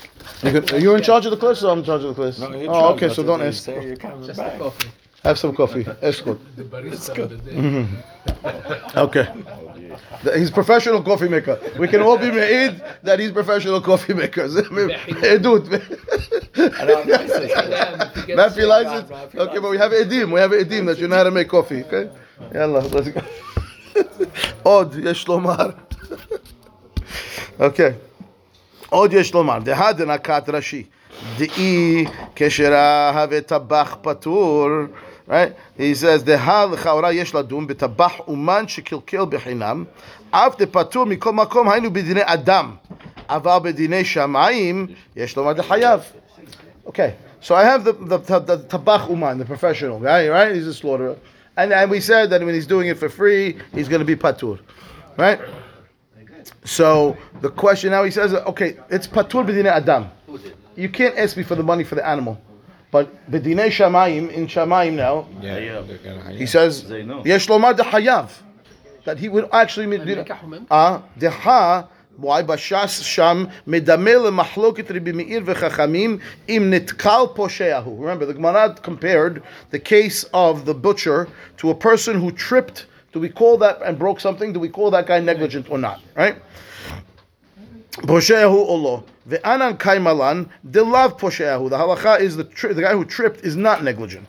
You 0.43 0.77
are 0.77 0.79
you 0.81 0.95
in 0.97 1.03
charge 1.03 1.25
of 1.27 1.31
the 1.31 1.37
place 1.37 1.63
or 1.63 1.73
I'm 1.73 1.79
in 1.79 1.85
charge 1.85 2.03
of 2.03 2.09
the 2.09 2.15
place? 2.15 2.39
No, 2.39 2.53
oh, 2.69 2.95
okay, 2.95 3.09
so 3.09 3.23
don't 3.23 3.41
ask. 3.43 3.65
say 3.65 3.87
you're 3.87 3.97
coming 3.97 4.27
Just 4.27 4.39
back. 4.39 4.59
coffee. 4.59 4.89
Have 5.23 5.39
some 5.39 5.55
coffee. 5.57 5.87
Escort. 6.03 6.39
The 6.57 6.65
barista 6.65 7.19
of 7.19 7.31
the 7.31 7.37
day. 7.39 7.87
Okay. 9.07 9.27
He's 10.35 10.51
professional 10.51 11.03
coffee 11.03 11.29
maker. 11.29 11.59
We 11.79 11.89
can 11.89 12.03
all 12.03 12.19
be 12.19 12.31
made 12.31 12.83
that 13.03 13.19
he's 13.21 13.31
professional 13.31 13.81
coffee 13.81 14.13
makers. 14.15 14.55
hey, 14.59 15.39
dude. 15.39 15.83
I 16.57 16.85
don't. 16.85 17.09
Yeah, 18.29 18.37
Matthew 18.37 18.67
Okay, 18.67 19.59
but 19.61 19.71
we 19.71 19.79
have 19.79 19.93
edim. 19.93 20.33
We 20.33 20.41
have 20.41 20.51
edim 20.51 20.87
that 20.87 20.99
you 20.99 21.09
know 21.09 21.17
how 21.17 21.25
to 21.25 21.31
make 21.31 21.49
coffee. 21.49 21.85
Okay. 21.85 22.11
Yalla, 22.53 22.81
let's 22.81 23.09
go. 23.09 23.23
Oh, 24.65 24.81
Odd, 24.81 24.95
yes, 24.97 25.25
Okay. 27.61 27.97
עוד 28.94 29.14
יש 29.14 29.34
לומר. 29.34 29.60
דהד 29.60 30.02
נקת 30.02 30.44
רש"י. 30.48 30.84
דאי 31.38 32.06
כאשר 32.36 32.74
אהב 32.74 33.40
טבח 33.40 33.98
פטור. 34.02 34.70
Right? 35.30 35.54
He 35.78 35.94
says, 35.94 36.24
דהה 36.24 36.66
לכאורה 36.66 37.14
יש 37.14 37.36
לדון 37.36 37.68
בטבח 37.68 38.12
אומן 38.28 38.68
שקלקל 38.68 39.26
בחינם, 39.30 39.84
אף 40.32 40.62
דפטור 40.62 41.06
מכל 41.06 41.34
מקום, 41.34 41.70
היינו 41.70 41.94
בדיני 41.94 42.22
אדם. 42.24 42.72
אבל 43.30 43.58
בדיני 43.64 44.06
שמיים, 44.06 44.88
יש 45.16 45.38
לומר 45.38 45.54
דחייב. 45.54 46.00
Okay, 46.88 47.14
so 47.42 47.54
I 47.54 47.64
have 47.64 47.84
the 47.84 47.94
the, 47.94 48.18
the, 48.18 48.40
the 48.40 48.58
tabach 48.58 49.08
uman, 49.10 49.38
the 49.38 49.46
professional 49.46 50.00
guy, 50.00 50.28
right? 50.28 50.56
He's 50.56 50.66
a 50.66 50.74
slaughterer, 50.74 51.16
and 51.56 51.72
and 51.72 51.92
we 51.92 52.00
said 52.00 52.32
that 52.32 52.44
when 52.44 52.56
he's 52.56 52.66
doing 52.66 52.88
it 52.88 52.98
for 52.98 53.10
free, 53.10 53.58
he's 53.76 53.88
going 53.88 54.00
to 54.00 54.12
be 54.14 54.16
patur, 54.16 54.58
right? 55.16 55.40
So 56.64 57.18
the 57.42 57.50
question 57.50 57.92
now 57.92 58.04
he 58.04 58.12
says, 58.12 58.34
okay, 58.34 58.78
it's 58.90 59.08
patur 59.08 59.46
b'dinei 59.46 59.68
adam. 59.68 60.10
You 60.76 60.90
can't 60.90 61.18
ask 61.18 61.36
me 61.36 61.44
for 61.44 61.56
the 61.56 61.64
money 61.64 61.84
for 61.84 61.96
the 61.96 62.08
animal, 62.08 62.40
but 62.92 63.06
b'dinei 63.32 63.68
shamayim 63.68 64.32
in 64.32 64.48
shamayim 64.48 64.94
now, 64.94 65.28
Yeah, 65.42 65.58
yeah. 65.58 65.82
they're 65.82 65.98
gonna- 65.98 66.32
he 66.32 66.46
says 66.46 66.86
yesh 67.26 67.48
lomar 67.48 67.74
dehayav, 67.76 68.30
that 69.06 69.18
he 69.18 69.30
would 69.30 69.48
actually 69.52 69.88
ah 70.72 71.02
deha. 71.20 71.88
Why? 72.22 72.42
בש"ס 72.42 73.00
שם 73.00 73.46
מדמה 73.68 74.14
למחלוקת 74.14 74.92
רבי 74.92 75.12
מאיר 75.12 75.42
וחכמים 75.46 76.18
אם 76.50 76.68
נתקל 76.74 77.24
פושעהו. 77.36 78.04
Remember, 78.04 78.26
the 78.26 78.34
Gemara 78.34 78.76
compared 78.84 79.42
the 79.72 79.80
case 79.80 80.26
of 80.34 80.66
the 80.66 80.74
butcher 80.74 81.28
to 81.58 81.70
a 81.70 81.76
person 81.76 82.20
who 82.20 82.32
tripped 82.32 82.86
do 83.15 83.21
we 83.21 83.29
call 83.29 83.57
that 83.59 83.81
and 83.83 83.97
broke 83.97 84.19
something? 84.19 84.53
Do 84.53 84.59
we 84.59 84.69
call 84.69 84.91
that 84.91 85.07
guy 85.07 85.21
negligent 85.21 85.71
or 85.71 85.79
not? 85.79 86.03
Right? 86.17 86.35
Posheahu 87.93 88.53
olo. 88.53 89.05
Kaimalan 89.29 90.49
delav 90.69 91.21
posheahu. 91.21 91.71
The 91.71 91.79
halacha 91.79 92.19
is 92.19 92.35
the 92.35 92.43
tri- 92.43 92.73
the 92.73 92.83
guy 92.83 92.93
who 92.93 93.05
tripped 93.05 93.45
is 93.45 93.55
not 93.55 93.85
negligent. 93.85 94.27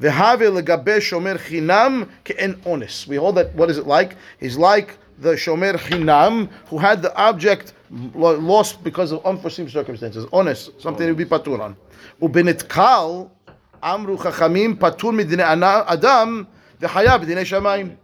Vehave 0.00 0.48
legabe 0.62 0.98
shomer 0.98 1.38
chinam 1.38 2.08
ke'en 2.24 2.54
onis. 2.64 3.08
We 3.08 3.16
hold 3.16 3.34
that. 3.34 3.52
What 3.56 3.68
is 3.68 3.78
it 3.78 3.88
like? 3.88 4.14
He's 4.38 4.56
like 4.56 4.96
the 5.18 5.32
shomer 5.32 5.74
chinam 5.74 6.48
who 6.68 6.78
had 6.78 7.02
the 7.02 7.12
object 7.16 7.72
lost 7.90 8.84
because 8.84 9.10
of 9.10 9.26
unforeseen 9.26 9.68
circumstances. 9.68 10.24
Onis, 10.32 10.70
something 10.78 11.08
to 11.08 11.14
be 11.14 11.24
patur 11.24 11.58
on. 11.58 11.76
Ubenitkal 12.22 13.28
amru 13.82 14.16
chachamim 14.16 14.76
patur 14.76 15.12
midine 15.12 15.40
adam 15.40 16.46
v'chayav 16.80 17.24
b'dinei 17.24 17.44
shamayim. 17.44 17.96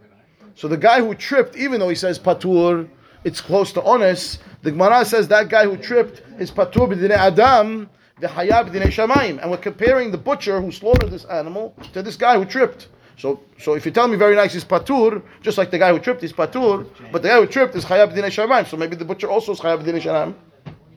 So 0.56 0.68
the 0.68 0.76
guy 0.76 1.00
who 1.00 1.14
tripped, 1.14 1.56
even 1.56 1.80
though 1.80 1.88
he 1.88 1.94
says 1.94 2.18
patur, 2.18 2.88
it's 3.24 3.40
close 3.40 3.72
to 3.72 3.82
honest. 3.82 4.40
The 4.62 4.70
Gemara 4.70 5.04
says 5.04 5.28
that 5.28 5.48
guy 5.48 5.64
who 5.64 5.76
tripped 5.76 6.22
is 6.40 6.50
patur 6.50 6.88
b'dinei 6.88 7.16
adam, 7.16 7.88
the 8.20 8.26
hayab 8.26 8.70
b'dinei 8.70 8.86
shamayim, 8.86 9.40
and 9.40 9.50
we're 9.50 9.56
comparing 9.56 10.10
the 10.10 10.18
butcher 10.18 10.60
who 10.60 10.70
slaughtered 10.70 11.10
this 11.10 11.24
animal 11.24 11.74
to 11.92 12.02
this 12.02 12.16
guy 12.16 12.36
who 12.36 12.44
tripped. 12.44 12.88
So, 13.16 13.40
so 13.58 13.74
if 13.74 13.86
you 13.86 13.92
tell 13.92 14.08
me 14.08 14.16
very 14.16 14.34
nice, 14.34 14.52
he's 14.52 14.64
patur, 14.64 15.22
just 15.42 15.58
like 15.58 15.70
the 15.70 15.78
guy 15.78 15.92
who 15.92 15.98
tripped 15.98 16.22
is 16.22 16.32
patur, 16.32 16.86
but 17.10 17.22
the 17.22 17.28
guy 17.28 17.40
who 17.40 17.46
tripped 17.46 17.74
is 17.74 17.84
hayab 17.84 18.12
b'dinei 18.12 18.30
shamayim. 18.30 18.66
So 18.66 18.76
maybe 18.76 18.96
the 18.96 19.04
butcher 19.04 19.30
also 19.30 19.52
is 19.52 19.60
hayab 19.60 19.82
b'dinei 19.82 20.02
shamayim. 20.02 20.34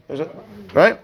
Is 0.10 0.20
it 0.20 0.30
right? 0.74 1.00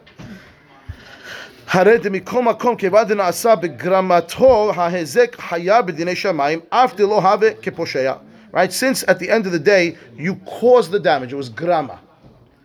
הרי 1.73 1.97
דמכל 1.97 2.41
מקום 2.41 2.75
כיוון 2.75 3.07
דנעשה 3.07 3.55
בגרמתו 3.55 4.71
ההזק 4.75 5.35
חיה 5.39 5.81
בדיני 5.81 6.15
שמיים, 6.15 6.59
אף 6.69 6.95
דלא 6.95 7.21
הווה 7.21 7.49
כפושע. 7.61 8.13
Right? 8.52 8.72
Since 8.72 9.04
at 9.08 9.18
the 9.18 9.30
end 9.30 9.46
of 9.46 9.52
the 9.52 9.58
day, 9.58 9.96
you 10.16 10.36
caused 10.46 10.90
the 10.90 11.00
damage. 11.00 11.32
It 11.32 11.36
was 11.36 11.48
grama. 11.48 12.00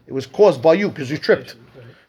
It 0.07 0.13
was 0.13 0.25
caused 0.25 0.61
by 0.61 0.73
you 0.73 0.89
because 0.89 1.09
you 1.09 1.17
tripped. 1.17 1.55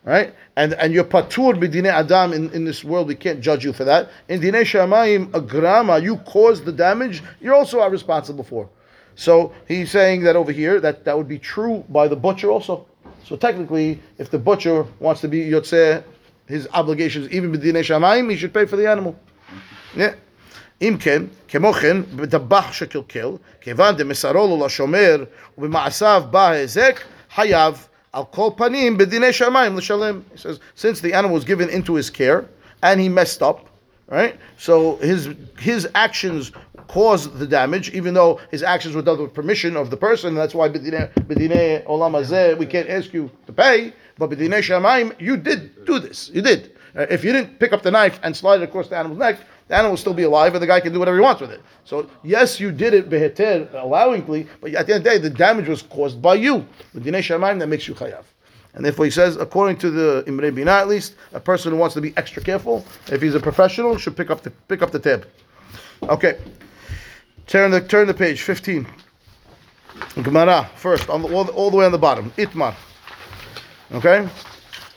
Right? 0.04 0.34
And 0.56 0.74
and 0.74 0.92
you're 0.92 1.04
patur 1.04 1.54
b'dinei 1.54 1.92
adam 1.92 2.32
in, 2.32 2.50
in 2.52 2.64
this 2.64 2.82
world. 2.82 3.08
We 3.08 3.14
can't 3.14 3.40
judge 3.40 3.64
you 3.64 3.72
for 3.72 3.84
that. 3.84 4.10
In 4.28 4.40
dinei 4.40 4.62
shamayim, 4.62 5.32
a 5.34 5.40
grama, 5.40 5.98
you 6.00 6.16
caused 6.18 6.64
the 6.64 6.72
damage. 6.72 7.22
You're 7.40 7.54
also 7.54 7.80
are 7.80 7.90
responsible 7.90 8.44
for. 8.44 8.68
So 9.14 9.52
he's 9.68 9.90
saying 9.90 10.22
that 10.22 10.36
over 10.36 10.52
here 10.52 10.80
that 10.80 11.04
that 11.04 11.16
would 11.16 11.28
be 11.28 11.38
true 11.38 11.84
by 11.88 12.08
the 12.08 12.16
butcher 12.16 12.50
also. 12.50 12.86
So 13.24 13.36
technically, 13.36 14.00
if 14.18 14.30
the 14.30 14.38
butcher 14.38 14.84
wants 14.98 15.20
to 15.20 15.28
be 15.28 15.40
yotzeh, 15.40 16.02
his 16.46 16.66
obligations 16.72 17.30
even 17.30 17.52
b'dinei 17.52 17.84
shamayim, 17.84 18.28
he 18.30 18.36
should 18.36 18.52
pay 18.52 18.66
for 18.66 18.76
the 18.76 18.90
animal. 18.90 19.16
Yeah. 19.94 20.14
אם 20.81 20.97
כן, 20.99 21.23
כמו 21.47 21.73
כן, 21.73 21.97
בטבח 22.15 22.73
שקלקל, 22.73 23.29
כיוון 23.61 23.95
דמסרו 23.95 24.33
לו 24.33 24.65
לשומר, 24.65 25.23
ובמעשיו 25.57 26.23
בא 26.31 26.47
ההיזק, 26.47 27.01
חייב 27.35 27.87
על 28.13 28.23
כל 28.31 28.49
פנים 28.57 28.97
בדיני 28.97 29.33
שמיים 29.33 29.77
לשלם. 29.77 30.21
He 30.35 30.39
says, 30.39 30.59
since 30.75 31.01
the 31.01 31.13
animal 31.13 31.35
was 31.35 31.43
given 31.43 31.69
into 31.69 31.95
his 31.95 32.09
care, 32.09 32.45
and 32.83 32.99
he 32.99 33.09
messed 33.09 33.41
up, 33.41 33.69
right? 34.07 34.35
So 34.57 34.97
his 34.97 35.29
his 35.59 35.87
actions 35.95 36.51
caused 36.87 37.37
the 37.37 37.47
damage, 37.47 37.89
even 37.91 38.13
though 38.13 38.39
his 38.51 38.63
actions 38.63 38.95
were 38.95 39.01
done 39.01 39.19
with 39.21 39.33
permission 39.33 39.75
of 39.75 39.89
the 39.89 39.97
person. 39.97 40.35
That's 40.35 40.55
why 40.55 40.69
b'dinei 40.69 41.11
b'dinei 41.29 41.85
olam 41.85 42.13
hazeh, 42.13 42.57
we 42.57 42.65
can't 42.65 42.89
ask 42.89 43.13
you 43.13 43.29
to 43.47 43.53
pay, 43.53 43.93
but 44.17 44.29
b'dinei 44.29 44.61
shamayim, 44.69 45.19
you 45.19 45.37
did 45.37 45.85
do 45.85 45.99
this. 45.99 46.29
You 46.33 46.41
did. 46.41 46.70
Uh, 46.96 47.06
if 47.10 47.24
you 47.24 47.32
didn't 47.32 47.58
pick 47.58 47.72
up 47.72 47.82
the 47.82 47.90
knife 47.90 48.20
and 48.22 48.36
slide 48.36 48.60
it 48.60 48.64
across 48.64 48.88
the 48.88 48.96
animal's 48.96 49.18
neck, 49.18 49.40
the 49.68 49.74
animal 49.74 49.92
will 49.92 49.96
still 49.96 50.14
be 50.14 50.24
alive, 50.24 50.54
and 50.54 50.62
the 50.62 50.66
guy 50.66 50.80
can 50.80 50.92
do 50.92 50.98
whatever 50.98 51.16
he 51.16 51.22
wants 51.22 51.40
with 51.40 51.50
it. 51.50 51.62
So 51.84 52.08
yes, 52.22 52.60
you 52.60 52.70
did 52.70 52.92
it 52.92 53.08
beheter, 53.08 53.68
allowingly, 53.72 54.46
but 54.60 54.74
at 54.74 54.86
the 54.86 54.94
end 54.94 55.06
of 55.06 55.12
the 55.12 55.18
day, 55.18 55.18
the 55.18 55.30
damage 55.30 55.68
was 55.68 55.82
caused 55.82 56.20
by 56.20 56.34
you. 56.34 56.66
B'dinei 56.94 57.22
shamayim, 57.22 57.58
that 57.60 57.68
makes 57.68 57.88
you 57.88 57.94
chayav. 57.94 58.24
And 58.74 58.84
therefore, 58.84 59.04
he 59.04 59.10
says, 59.10 59.36
according 59.36 59.76
to 59.78 59.90
the 59.90 60.24
Imre 60.26 60.50
Bina, 60.50 60.70
at 60.70 60.88
least, 60.88 61.14
a 61.32 61.40
person 61.40 61.72
who 61.72 61.78
wants 61.78 61.94
to 61.94 62.00
be 62.00 62.14
extra 62.16 62.42
careful, 62.42 62.84
if 63.08 63.20
he's 63.20 63.34
a 63.34 63.40
professional, 63.40 63.98
should 63.98 64.16
pick 64.16 64.30
up 64.30 64.42
the 64.42 64.50
pick 64.50 64.80
up 64.80 64.90
the 64.90 64.98
tab. 64.98 65.26
Okay, 66.04 66.38
turn 67.46 67.70
the 67.70 67.80
turn 67.80 68.06
the 68.06 68.14
page, 68.14 68.40
fifteen. 68.40 68.86
Gemara 70.22 70.68
first, 70.74 71.10
on 71.10 71.22
the, 71.22 71.28
all, 71.34 71.46
all 71.50 71.70
the 71.70 71.76
way 71.76 71.84
on 71.84 71.92
the 71.92 71.98
bottom. 71.98 72.30
Itmar. 72.38 72.74
Okay, 73.92 74.26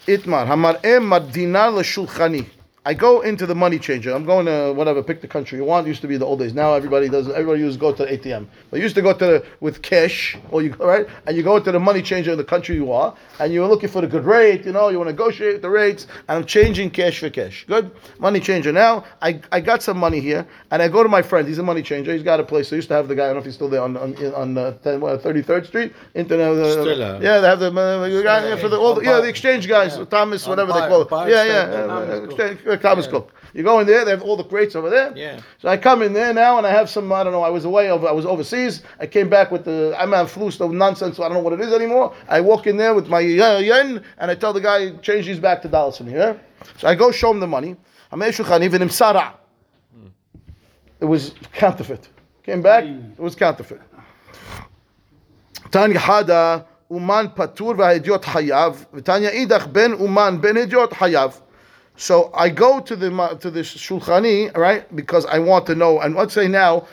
איתמר, 0.08 0.52
המראה 0.52 1.00
מדינה 1.02 1.70
לשולחני. 1.70 2.44
I 2.88 2.94
go 2.94 3.22
into 3.22 3.48
the 3.48 3.56
money 3.56 3.80
changer. 3.80 4.14
I'm 4.14 4.26
going 4.26 4.46
to 4.46 4.72
whatever, 4.72 5.02
pick 5.02 5.20
the 5.20 5.28
country 5.28 5.58
you 5.58 5.66
want. 5.66 5.88
It 5.88 5.90
used 5.90 6.02
to 6.02 6.08
be 6.08 6.18
the 6.18 6.26
old 6.26 6.38
days. 6.38 6.54
Now 6.54 6.76
everybody 6.76 7.10
does. 7.10 7.28
Everybody 7.28 7.62
used 7.62 7.80
to 7.80 7.80
go 7.80 7.92
to 7.92 8.06
the 8.06 8.16
ATM. 8.16 8.46
But 8.70 8.80
used 8.80 8.94
to 8.94 9.02
go 9.02 9.12
to 9.12 9.26
the, 9.26 9.46
with 9.60 9.82
cash, 9.82 10.38
or 10.52 10.62
you 10.62 10.70
go 10.70 10.86
right, 10.86 11.08
and 11.26 11.36
you 11.36 11.42
go 11.42 11.58
into 11.58 11.72
the 11.72 11.80
money 11.80 12.04
changer 12.04 12.32
in 12.32 12.38
the 12.38 12.44
country 12.44 12.76
you 12.76 12.92
are, 12.92 13.16
and 13.40 13.52
you're 13.52 13.68
looking 13.68 13.90
for 13.90 14.02
the 14.02 14.08
good 14.08 14.24
rate. 14.24 14.66
You 14.66 14.72
know, 14.72 14.90
you 14.90 15.00
want 15.00 15.08
to 15.08 15.14
negotiate 15.14 15.64
the 15.64 15.70
rates, 15.70 16.06
and 16.28 16.38
I'm 16.38 16.46
changing 16.46 16.92
cash 16.92 17.20
for 17.20 17.32
cash. 17.32 17.66
Good 17.68 17.90
money 18.20 18.40
changer. 18.40 18.72
Now 18.72 19.04
I, 19.20 19.42
I 19.52 19.62
got 19.62 19.82
some 19.82 19.98
money 19.98 20.20
here, 20.20 20.48
and 20.70 20.80
I 20.80 20.88
go 20.88 21.02
to 21.02 21.10
my 21.10 21.24
friend. 21.24 21.48
He's 21.48 21.58
a 21.58 21.64
money 21.64 21.82
changer. 21.82 22.14
He's 22.14 22.22
got 22.22 22.40
a 22.40 22.44
place. 22.44 22.72
I 22.72 22.76
used 22.76 22.90
to 22.90 22.94
have 22.94 23.08
the 23.08 23.16
guy. 23.16 23.24
I 23.24 23.28
don't 23.30 23.38
know 23.38 23.40
if 23.40 23.46
he's 23.46 23.56
still 23.56 23.70
there 23.70 23.82
on 23.82 23.98
on, 23.98 24.16
on 24.36 24.58
uh, 24.60 24.74
10, 24.84 25.02
what, 25.02 25.24
33rd 25.24 25.66
Street. 25.66 25.94
Into 26.14 26.38
the, 26.38 26.44
uh, 26.44 27.20
yeah, 27.20 27.40
they 27.40 27.48
have 27.48 27.60
the, 27.60 27.72
uh, 27.72 28.22
guy 28.22 28.50
yeah, 28.50 28.56
for 28.58 28.70
the 28.70 28.78
all 28.78 28.94
the, 28.94 29.04
yeah 29.04 29.22
the 29.22 29.28
exchange 29.28 29.68
guys, 29.68 29.98
Thomas, 30.10 30.46
whatever 30.46 30.72
they 30.72 30.88
call 30.88 31.02
it. 31.02 31.10
Bar 31.10 31.28
Yeah, 31.28 31.44
yeah, 31.46 32.74
uh, 32.75 32.75
uh, 32.80 32.90
Thomas 32.90 33.06
Thomas 33.06 33.24
Cook. 33.30 33.34
You 33.54 33.64
go 33.64 33.80
in 33.80 33.88
there, 33.88 34.04
they 34.04 34.12
have 34.12 34.22
all 34.22 34.36
the 34.36 34.44
crates 34.44 34.76
over 34.76 34.90
there. 34.90 35.14
Yeah. 35.16 35.40
So 35.60 35.70
I 35.70 35.78
come 35.78 36.02
in 36.02 36.14
there 36.14 36.34
now, 36.34 36.58
and 36.58 36.68
I 36.68 36.72
have 36.72 36.90
some. 36.90 37.12
I 37.12 37.24
don't 37.24 37.32
know. 37.32 37.42
I 37.42 37.50
was 37.50 37.66
away. 37.66 37.90
Over, 37.90 38.08
I 38.08 38.12
was 38.12 38.26
overseas. 38.26 38.84
I 39.00 39.08
came 39.08 39.30
back 39.30 39.52
with 39.52 39.64
the. 39.66 39.96
I'm 39.98 40.14
on 40.14 40.28
flu 40.28 40.52
stuff 40.52 40.72
nonsense. 40.72 41.18
So 41.18 41.24
I 41.24 41.30
don't 41.30 41.38
know 41.38 41.44
what 41.44 41.54
it 41.54 41.62
is 41.62 41.74
anymore. 41.74 42.14
I 42.28 42.42
walk 42.42 42.68
in 42.68 42.78
there 42.78 42.94
with 42.94 43.08
my 43.08 43.22
yen, 43.22 44.04
and 44.18 44.32
I 44.32 44.36
tell 44.36 44.52
the 44.52 44.62
guy 44.62 44.92
change 44.98 45.26
these 45.26 45.40
back 45.40 45.62
to 45.62 45.70
dollars 45.70 45.98
from 45.98 46.08
here. 46.08 46.40
So 46.78 46.88
I 46.88 46.96
go 46.96 47.12
show 47.12 47.32
him 47.32 47.40
the 47.40 47.48
money. 47.48 47.76
Amei 48.12 48.30
shulchan, 48.30 48.64
even 48.64 48.82
im 48.82 48.90
sara. 48.90 49.34
It 51.00 51.06
was 51.06 51.34
counterfeit. 51.54 52.10
Came 52.44 52.62
back. 52.62 52.84
It 52.84 53.20
was 53.20 53.36
counterfeit. 53.36 53.82
Tanya 55.72 56.00
hada 56.00 56.66
uman 56.92 57.30
patur 57.30 57.76
v'haidiot 57.76 58.24
hayav. 58.24 59.04
Tanya 59.04 59.32
idach 59.32 59.72
ben 59.72 59.94
uman 59.94 60.40
ben 60.40 60.58
idiot 60.58 60.92
hayav. 60.92 61.42
So 61.97 62.31
I 62.35 62.49
go 62.49 62.81
to 62.81 62.97
the 62.97 63.11
ma- 63.11 63.35
to 63.35 63.51
the 63.51 63.61
shulchani, 63.61 64.57
right? 64.57 64.85
Because 64.97 65.27
I 65.27 65.39
want 65.39 65.67
to 65.67 65.75
know. 65.75 66.01
And 66.01 66.15
let's 66.15 66.33
say 66.33 66.49
now, 66.49 66.87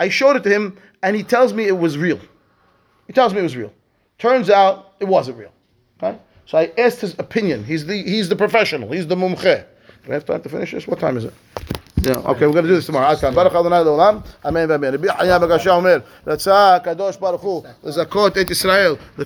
I 0.00 0.08
showed 0.08 0.36
it 0.36 0.42
to 0.44 0.48
him, 0.48 0.78
and 1.02 1.14
he 1.14 1.22
tells 1.22 1.52
me 1.52 1.66
it 1.66 1.78
was 1.78 1.98
real. 1.98 2.18
He 3.06 3.12
tells 3.12 3.34
me 3.34 3.40
it 3.40 3.42
was 3.42 3.56
real. 3.56 3.72
Turns 4.18 4.48
out 4.48 4.92
it 5.00 5.04
wasn't 5.04 5.36
real. 5.38 5.52
Okay. 6.02 6.16
So 6.46 6.58
I 6.58 6.72
asked 6.78 7.00
his 7.00 7.14
opinion. 7.18 7.64
He's 7.64 7.84
the 7.84 8.02
he's 8.02 8.28
the 8.28 8.36
professional. 8.36 8.90
He's 8.90 9.06
the 9.06 9.16
mumche. 9.16 9.64
Do 10.04 10.10
I 10.10 10.14
have 10.14 10.24
time 10.24 10.42
to 10.42 10.48
finish 10.48 10.72
this? 10.72 10.86
What 10.86 10.98
time 10.98 11.16
is 11.16 11.24
it? 11.24 11.34
Yeah, 12.02 12.18
okay, 12.18 12.46
we're 12.46 12.52
going 12.52 12.64
to 12.64 12.70
do 12.70 12.76
this 12.76 12.86
tomorrow. 12.86 13.06
עד 13.06 13.18
כאן. 13.18 13.34
ברוך 13.34 13.54
אדוני 13.54 13.84
לעולם, 13.84 14.18
אמן 14.48 14.70
ואמן. 14.70 14.94
רבי 14.94 15.08
חיה 15.18 15.38
בגשה 15.38 15.72
אומר, 15.74 15.98
רצה 16.26 16.74
הקדוש 16.74 17.16
ברוך 17.16 17.42
הוא 17.42 17.62
לזכות 17.84 18.38
את 18.38 18.50
ישראל. 18.50 18.94